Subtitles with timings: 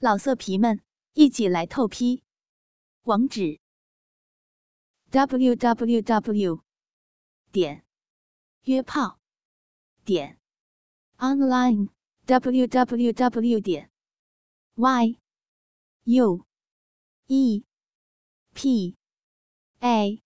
[0.00, 0.80] 老色皮们，
[1.14, 2.22] 一起来透批！
[3.02, 3.58] 网址
[5.10, 6.62] ：w w w
[7.50, 7.84] 点
[8.62, 9.18] 约炮
[10.04, 10.38] 点
[11.16, 11.88] online
[12.26, 13.90] w w w 点
[14.76, 15.18] y
[16.04, 16.46] u
[17.26, 17.64] e
[18.54, 18.96] p
[19.80, 20.22] a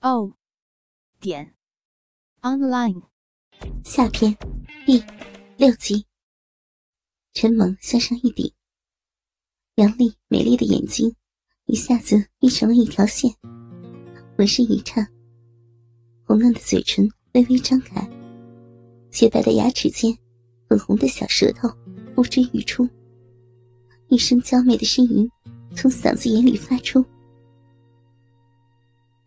[0.00, 0.38] o
[1.20, 1.54] 点
[2.40, 3.02] online。
[3.84, 4.34] 下篇
[4.86, 5.04] 第
[5.58, 6.06] 六集，
[7.34, 8.54] 陈萌向上一顶。
[9.76, 11.14] 杨丽美丽的眼睛
[11.66, 13.30] 一下子眯成了一条线，
[14.34, 15.06] 浑身一颤，
[16.24, 18.00] 红嫩的嘴唇微微张开，
[19.10, 20.16] 洁白的牙齿间，
[20.66, 21.68] 粉红的小舌头
[22.14, 22.88] 呼之欲出，
[24.08, 25.30] 一声娇媚的呻吟
[25.74, 27.04] 从嗓子眼里发出，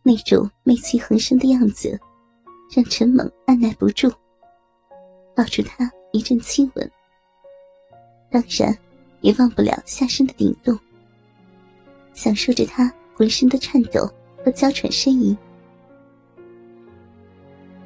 [0.02, 2.00] 那种媚气横生的样子，
[2.76, 4.12] 让陈猛按耐不住，
[5.36, 6.92] 抱住她一阵亲吻，
[8.32, 8.76] 当然。
[9.22, 10.78] 也忘不了下身的顶动，
[12.14, 14.10] 享受着他浑身的颤抖
[14.44, 15.38] 和娇喘呻吟。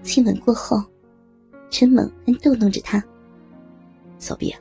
[0.03, 0.83] 亲吻过后，
[1.69, 3.03] 陈猛还逗弄着他
[4.19, 4.53] ：“骚逼，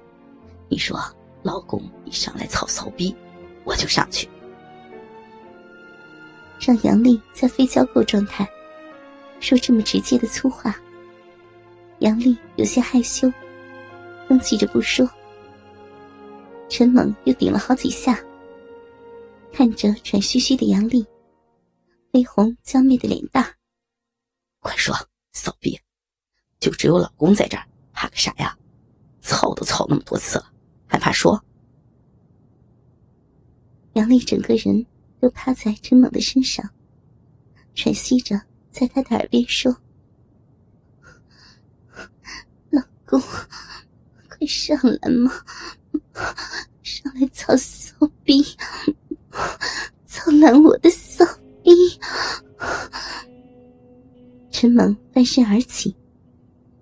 [0.68, 0.98] 你说
[1.42, 3.14] 老公一上来操骚逼，
[3.64, 4.28] 我就上去。”
[6.58, 8.48] 让杨丽在非交媾状态
[9.40, 10.76] 说这么直接的粗话，
[11.98, 13.30] 杨丽有些害羞，
[14.28, 15.08] 哼气着不说。
[16.74, 18.18] 陈猛又顶了好几下，
[19.52, 21.04] 看着喘吁吁的杨丽，
[22.12, 23.44] 微红娇媚的脸蛋，
[24.60, 24.96] 快说，
[25.34, 25.78] 骚逼，
[26.58, 28.58] 就只有老公在这儿，怕个啥呀？
[29.20, 30.50] 操都操那么多次了，
[30.86, 31.44] 还怕说？
[33.92, 34.86] 杨丽整个人
[35.20, 36.66] 都趴在陈猛的身上，
[37.74, 39.76] 喘息着，在他的耳边说
[42.72, 45.30] ：“老公，快上来嘛！”
[46.82, 48.44] 上来操骚逼，
[50.06, 51.24] 操烂我的骚
[51.62, 51.70] 逼！
[54.50, 55.96] 陈猛翻身而起，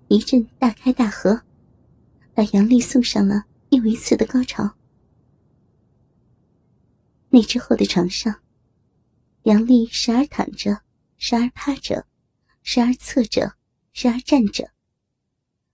[0.07, 1.41] 一阵大开大合，
[2.33, 4.69] 把杨丽送上了又一次的高潮。
[7.29, 8.35] 那之后的床上，
[9.43, 10.81] 杨丽时而躺着，
[11.17, 12.05] 时而趴着，
[12.61, 13.53] 时而侧着，
[13.93, 14.69] 时而站着，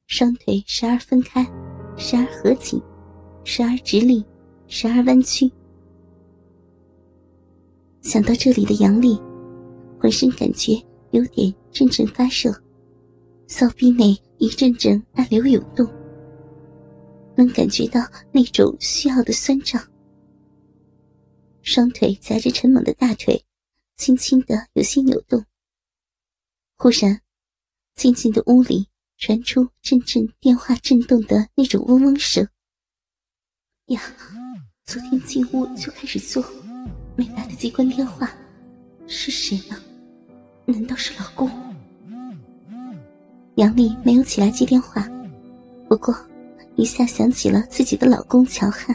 [0.05, 1.43] 双腿时而分开，
[1.97, 2.81] 时而合紧。
[3.49, 4.21] 时而直立，
[4.67, 5.49] 时而弯曲。
[8.01, 9.17] 想到这里的杨丽，
[9.97, 10.73] 浑身感觉
[11.11, 12.53] 有点阵阵发热，
[13.47, 15.89] 骚逼内一阵阵暗流涌动，
[17.37, 18.01] 能感觉到
[18.33, 19.81] 那种需要的酸胀。
[21.61, 23.41] 双腿夹着陈猛的大腿，
[23.95, 25.41] 轻轻的有些扭动。
[26.75, 27.21] 忽然，
[27.95, 32.45] 静静的屋里传出阵阵电话震动的那种嗡嗡声。
[33.87, 34.01] 呀，
[34.83, 36.43] 昨天进屋就开始做，
[37.15, 38.29] 没来得及关电话，
[39.07, 39.77] 是谁呢？
[40.65, 41.49] 难道是老公？
[43.55, 45.09] 杨丽没有起来接电话，
[45.87, 46.13] 不过
[46.75, 48.93] 一下想起了自己的老公乔汉，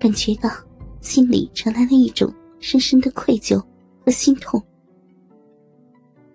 [0.00, 0.50] 感觉到
[1.00, 3.64] 心里传来了一种深深的愧疚
[4.04, 4.60] 和心痛。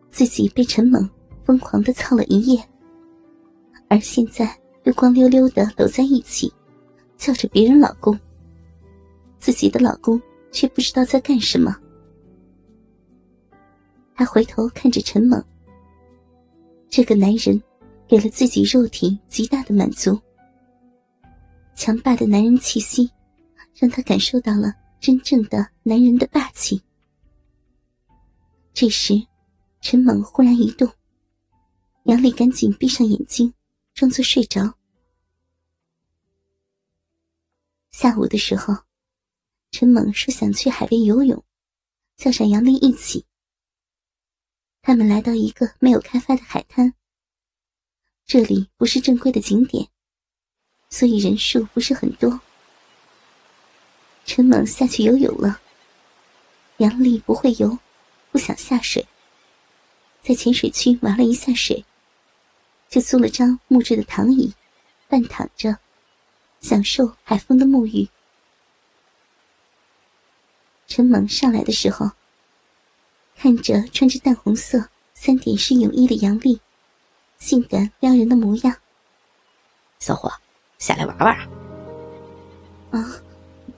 [0.10, 1.10] 自己被陈猛
[1.44, 2.64] 疯狂的操了一夜，
[3.90, 6.50] 而现在又光溜溜的搂在一起。
[7.22, 8.20] 叫着别人老公，
[9.38, 10.20] 自己的老公
[10.52, 11.78] 却不知道在干什么。
[14.16, 15.40] 他回头看着陈猛，
[16.90, 17.62] 这个男人
[18.08, 20.20] 给了自己肉体极大的满足，
[21.76, 23.08] 强大的男人气息
[23.76, 26.82] 让他感受到了真正的男人的霸气。
[28.74, 29.14] 这时，
[29.80, 30.90] 陈猛忽然一动，
[32.06, 33.54] 杨丽赶紧闭上眼睛，
[33.94, 34.74] 装作睡着。
[37.92, 38.84] 下午的时候，
[39.72, 41.44] 陈猛说想去海边游泳，
[42.16, 43.26] 叫上杨丽一起。
[44.82, 46.94] 他们来到一个没有开发的海滩，
[48.26, 49.90] 这里不是正规的景点，
[50.90, 52.40] 所以人数不是很多。
[54.26, 55.60] 陈猛下去游泳了，
[56.78, 57.78] 杨丽不会游，
[58.32, 59.06] 不想下水，
[60.24, 61.86] 在浅水区玩了一下水，
[62.88, 64.54] 就租了张木质的躺椅，
[65.10, 65.78] 半躺着。
[66.62, 68.08] 享受海风的沐浴。
[70.88, 72.12] 陈猛上来的时候，
[73.36, 76.62] 看着穿着淡红色三点式泳衣的杨丽，
[77.40, 78.76] 性感撩人的模样。
[80.00, 80.32] 小伙，
[80.78, 81.50] 下来玩玩啊！
[82.92, 83.22] 啊，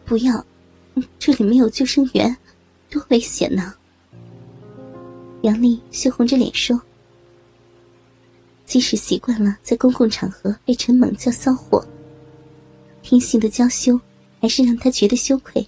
[0.06, 0.46] 不要，
[1.20, 2.36] 这里没有救生员，
[2.90, 3.76] 多危险呢！
[5.44, 6.82] 杨丽羞红着脸说
[8.66, 11.86] ：“即使习惯了在公共场合被陈猛叫骚货。”
[13.04, 14.00] 天性的娇羞，
[14.42, 15.68] 还是让他觉得羞愧。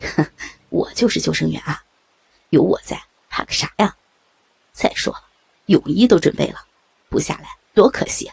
[0.00, 0.24] 哼，
[0.70, 1.82] 我就是救生员啊，
[2.50, 2.98] 有我在，
[3.28, 3.94] 怕个啥呀？
[4.72, 5.20] 再说了，
[5.66, 6.64] 泳衣都准备了，
[7.08, 8.30] 不下来多可惜。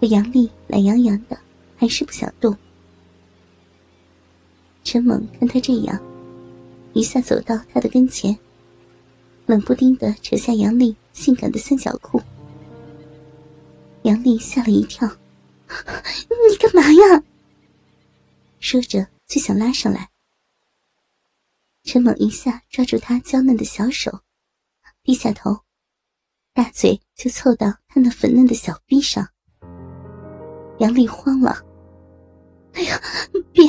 [0.00, 1.38] 可杨丽懒洋洋的，
[1.76, 2.56] 还是不想动。
[4.82, 6.00] 陈猛看他这样，
[6.92, 8.36] 一下走到他的跟前，
[9.46, 12.20] 冷不丁的扯下杨丽性感的三角裤。
[14.02, 15.08] 杨丽吓了一跳
[16.50, 17.22] ：“你干嘛呀？”
[18.60, 20.10] 说着就想拉上来。
[21.84, 24.20] 陈猛一下抓住她娇嫩的小手，
[25.02, 25.60] 低下头，
[26.54, 29.28] 大嘴就凑到她那粉嫩的小臂上。
[30.78, 31.64] 杨丽慌了
[32.74, 33.00] ：“哎呀，
[33.52, 33.68] 别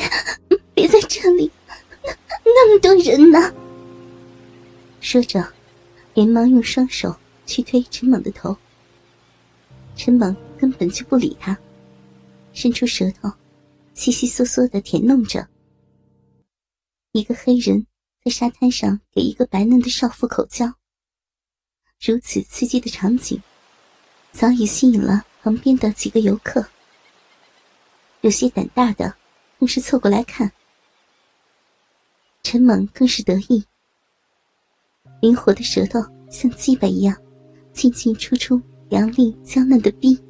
[0.73, 1.51] 别在这里，
[2.03, 2.11] 那
[2.45, 3.39] 那么多人呢！”
[5.01, 5.43] 说着，
[6.13, 7.15] 连忙用双手
[7.45, 8.55] 去推陈猛的头。
[9.95, 11.57] 陈猛根本就不理他，
[12.53, 13.29] 伸出舌头，
[13.93, 15.47] 悉悉嗦嗦的舔弄着。
[17.11, 17.85] 一个黑人
[18.23, 20.73] 在沙滩上给一个白嫩的少妇口交，
[21.99, 23.41] 如此刺激的场景，
[24.31, 26.65] 早已吸引了旁边的几个游客。
[28.21, 29.13] 有些胆大的，
[29.59, 30.51] 更是凑过来看。
[32.43, 33.63] 陈猛更是得意，
[35.21, 37.15] 灵活的舌头像鸡巴一样，
[37.73, 38.61] 进进出出。
[38.89, 40.21] 杨丽娇嫩的逼，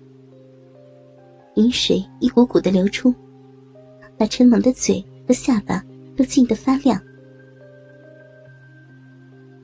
[1.56, 3.14] 饮水一股股的流出，
[4.18, 5.84] 把陈猛的嘴和下巴
[6.16, 7.02] 都浸得发亮。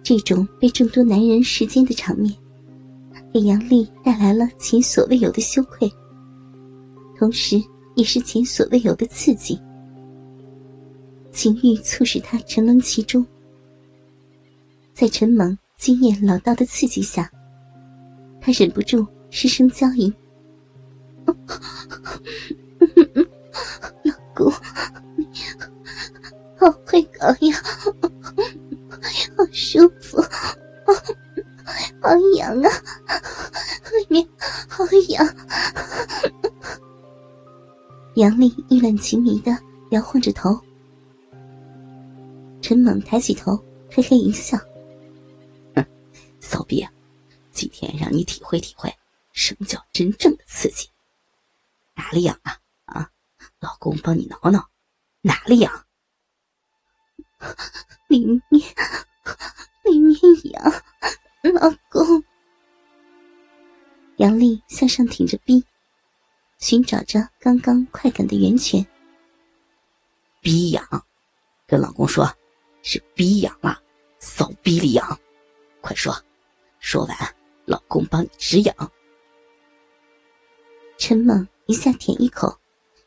[0.04, 2.34] 这种被众多男人视奸的场面，
[3.34, 5.92] 给杨丽带来了前所未有的羞愧，
[7.18, 7.62] 同时
[7.96, 9.60] 也是前所未有的刺激。
[11.32, 13.26] 情欲促使他沉沦其中，
[14.94, 17.30] 在陈猛经验老道的刺激下。
[18.42, 20.12] 他忍不住失声娇吟
[24.04, 24.52] ：“老公，
[26.58, 27.58] 好会搞呀，
[29.38, 30.22] 好舒服，
[32.02, 32.70] 好痒啊，
[34.00, 34.28] 里面
[34.68, 35.28] 好痒。”
[38.16, 39.56] 杨丽意乱情迷的
[39.92, 40.60] 摇晃着头，
[42.62, 43.58] 陈猛抬起头，
[43.90, 44.58] 嘿嘿一笑
[45.76, 45.86] ：“哼，
[46.40, 46.86] 骚逼。”
[47.52, 48.94] 今天让你体会体会
[49.34, 50.88] 什么叫真正的刺激，
[52.00, 52.58] 哪里痒啊？
[52.86, 53.10] 啊，
[53.60, 54.70] 老公帮你挠挠，
[55.20, 55.86] 哪里痒？
[58.08, 58.42] 里面，
[59.84, 60.72] 里面痒，
[61.54, 62.24] 老公。
[64.16, 65.62] 杨丽向上挺着逼，
[66.58, 68.86] 寻找着刚刚快感的源泉。
[70.40, 71.06] 逼痒，
[71.68, 72.34] 跟老公说，
[72.82, 73.84] 是逼痒了，
[74.20, 75.20] 骚逼里痒，
[75.82, 76.16] 快说，
[76.80, 77.36] 说完。
[77.66, 78.92] 老公帮你止痒。
[80.98, 82.58] 陈猛一下舔一口，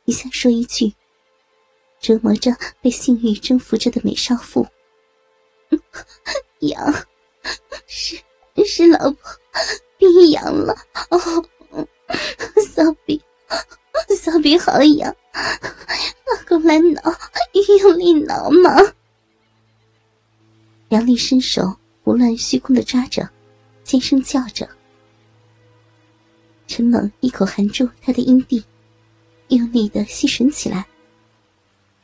[0.05, 0.95] 一下说一句，
[1.99, 4.65] 折磨着被性欲征服着的美少妇。
[6.61, 6.95] 痒，
[7.89, 8.23] 是
[8.65, 9.19] 是老婆
[9.99, 10.73] 逼痒了
[11.11, 11.19] 哦，
[12.65, 13.21] 骚逼，
[14.17, 17.03] 骚逼好痒，老公来挠，
[17.81, 18.95] 用力挠嘛。
[20.91, 23.29] 杨丽伸手胡乱虚空的抓着。
[23.83, 24.69] 尖声叫着，
[26.75, 28.65] 陈猛一口含住他的阴蒂，
[29.49, 30.87] 用力的吸吮起来，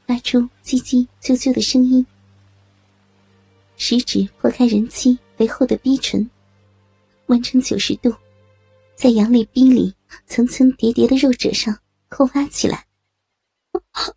[0.06, 2.04] 发出叽叽啾啾的声音。
[3.78, 6.28] 食指破开人妻肥厚的逼唇，
[7.28, 8.14] 弯成九十度，
[8.94, 9.94] 在杨丽逼里
[10.26, 11.74] 层层叠叠的肉褶上
[12.10, 12.84] 扣挖起来。
[13.90, 14.12] 好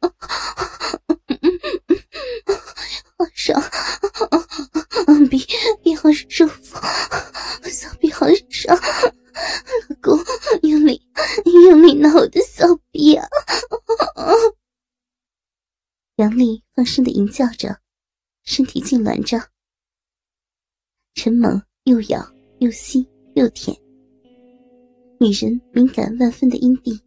[3.33, 3.63] 爽，
[5.29, 5.47] 逼
[5.81, 6.77] 逼好舒服。
[7.69, 8.77] 骚逼好爽，
[16.81, 17.79] 放声的吟叫着，
[18.41, 19.51] 身体痉挛着。
[21.13, 23.79] 陈猛又咬又吸又舔，
[25.19, 26.99] 女人敏感万分的阴蒂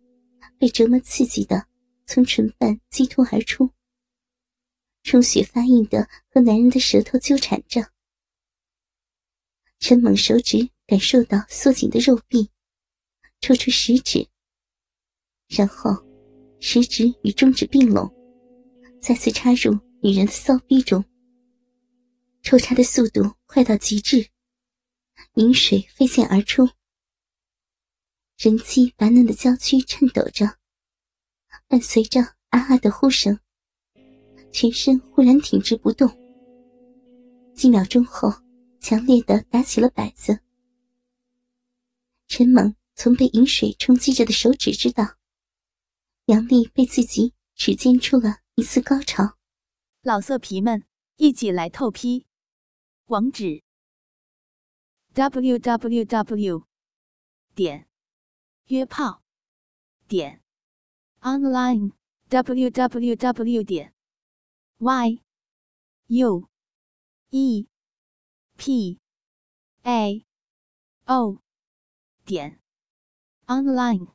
[0.61, 1.67] 被折磨刺激的
[2.07, 3.69] 从唇瓣激突而出，
[5.03, 7.85] 充血发硬的和男人的舌头纠缠着。
[9.81, 12.49] 陈猛手指感受到缩紧的肉壁，
[13.41, 14.25] 抽出食指，
[15.49, 15.91] 然后
[16.61, 18.14] 食指与中指并拢，
[19.07, 21.05] 再次插入女人的骚逼中。
[22.41, 24.27] 抽插的速度快到极致，
[25.35, 26.67] 饮水飞溅而出。
[28.39, 30.57] 人妻白嫩的娇躯颤抖着，
[31.69, 33.39] 伴随着啊啊的呼声，
[34.51, 36.09] 全身忽然挺直不动。
[37.55, 38.33] 几秒钟后。
[38.81, 40.39] 强烈的打起了摆子。
[42.29, 45.17] 陈猛从被饮水冲击着的手指知道，
[46.27, 49.37] 杨丽被自己指尖出了一次高潮。
[50.01, 52.25] 老色皮们，一起来透批！
[53.07, 53.65] 网址
[55.13, 56.65] ：w w w
[57.57, 57.89] 点
[58.67, 59.25] 约炮
[60.07, 60.41] 点
[61.21, 61.95] online
[62.29, 63.93] w w w 点
[64.79, 65.21] y
[66.07, 66.49] u
[67.31, 67.67] e
[68.57, 69.01] p
[69.83, 70.25] a
[71.07, 71.43] o
[72.25, 72.61] 点
[73.47, 74.14] online。